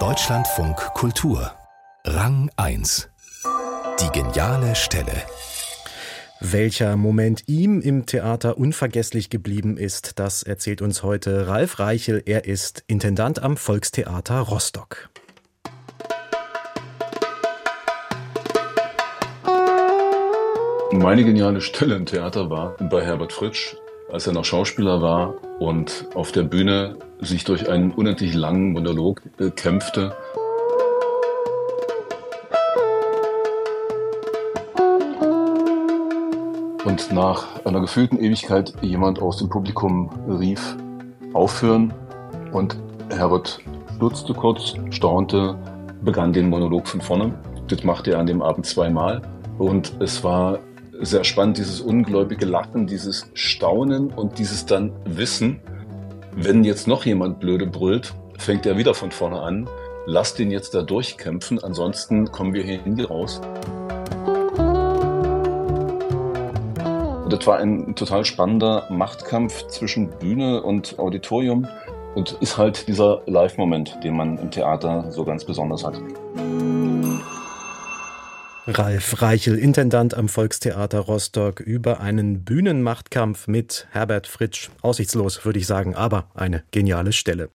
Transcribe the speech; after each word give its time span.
Deutschlandfunk 0.00 0.76
Kultur 0.94 1.52
Rang 2.04 2.50
1 2.56 3.08
Die 4.00 4.10
geniale 4.10 4.74
Stelle 4.74 5.12
welcher 6.40 6.96
Moment 6.96 7.44
ihm 7.46 7.80
im 7.80 8.04
Theater 8.04 8.58
unvergesslich 8.58 9.30
geblieben 9.30 9.76
ist, 9.76 10.18
das 10.18 10.42
erzählt 10.42 10.82
uns 10.82 11.04
heute 11.04 11.46
Ralf 11.46 11.78
Reichel. 11.78 12.20
Er 12.26 12.46
ist 12.46 12.82
Intendant 12.88 13.40
am 13.40 13.56
Volkstheater 13.56 14.40
Rostock. 14.40 15.08
Meine 20.90 21.24
geniale 21.24 21.60
Stelle 21.60 21.94
im 21.94 22.06
Theater 22.06 22.50
war 22.50 22.76
bei 22.78 23.04
Herbert 23.04 23.32
Fritsch, 23.32 23.76
als 24.12 24.26
er 24.26 24.32
noch 24.32 24.44
Schauspieler 24.44 25.02
war 25.02 25.34
und 25.58 26.06
auf 26.14 26.32
der 26.32 26.42
Bühne 26.42 26.96
sich 27.20 27.44
durch 27.44 27.68
einen 27.68 27.92
unendlich 27.92 28.34
langen 28.34 28.72
Monolog 28.72 29.22
äh, 29.38 29.50
kämpfte. 29.50 30.14
Und 36.84 37.12
nach 37.12 37.64
einer 37.64 37.80
gefühlten 37.80 38.18
Ewigkeit 38.18 38.72
jemand 38.82 39.20
aus 39.20 39.38
dem 39.38 39.48
Publikum 39.48 40.10
rief, 40.28 40.76
aufhören. 41.32 41.92
Und 42.52 42.76
Herbert 43.10 43.58
stutzte 43.96 44.34
kurz, 44.34 44.74
staunte, 44.90 45.56
begann 46.02 46.32
den 46.32 46.50
Monolog 46.50 46.86
von 46.86 47.00
vorne. 47.00 47.34
Das 47.68 47.82
machte 47.84 48.12
er 48.12 48.18
an 48.18 48.26
dem 48.26 48.42
Abend 48.42 48.66
zweimal. 48.66 49.22
Und 49.58 49.96
es 50.00 50.22
war 50.22 50.58
sehr 51.00 51.24
spannend, 51.24 51.58
dieses 51.58 51.80
ungläubige 51.80 52.46
Lachen, 52.46 52.86
dieses 52.86 53.26
Staunen 53.34 54.08
und 54.08 54.38
dieses 54.38 54.66
dann 54.66 54.92
Wissen, 55.04 55.60
wenn 56.36 56.64
jetzt 56.64 56.88
noch 56.88 57.04
jemand 57.04 57.40
blöde 57.40 57.66
brüllt, 57.66 58.14
fängt 58.38 58.66
er 58.66 58.76
wieder 58.76 58.94
von 58.94 59.10
vorne 59.10 59.40
an. 59.40 59.68
Lass 60.06 60.34
den 60.34 60.50
jetzt 60.50 60.74
da 60.74 60.82
durchkämpfen, 60.82 61.62
ansonsten 61.62 62.30
kommen 62.30 62.54
wir 62.54 62.62
hier 62.62 62.80
nie 62.84 63.02
raus. 63.02 63.40
das 67.36 67.46
war 67.48 67.58
ein 67.58 67.96
total 67.96 68.24
spannender 68.24 68.86
Machtkampf 68.90 69.66
zwischen 69.66 70.10
Bühne 70.10 70.62
und 70.62 70.98
Auditorium 70.98 71.66
und 72.14 72.32
ist 72.40 72.58
halt 72.58 72.86
dieser 72.86 73.22
Live-Moment, 73.26 73.98
den 74.04 74.16
man 74.16 74.38
im 74.38 74.50
Theater 74.50 75.10
so 75.10 75.24
ganz 75.24 75.44
besonders 75.44 75.84
hat. 75.84 76.00
Ralf 78.66 79.20
Reichel, 79.20 79.58
Intendant 79.58 80.14
am 80.14 80.30
Volkstheater 80.30 81.00
Rostock, 81.00 81.60
über 81.60 82.00
einen 82.00 82.44
Bühnenmachtkampf 82.44 83.46
mit 83.46 83.86
Herbert 83.90 84.26
Fritsch. 84.26 84.70
Aussichtslos, 84.80 85.44
würde 85.44 85.58
ich 85.58 85.66
sagen, 85.66 85.94
aber 85.94 86.30
eine 86.34 86.64
geniale 86.70 87.12
Stelle. 87.12 87.50